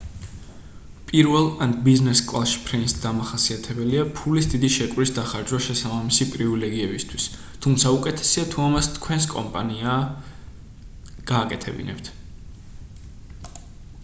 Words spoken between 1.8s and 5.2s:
ბიზნეს კლასში ფრენის დამახასიათებელია ფულის დიდი შეკვრის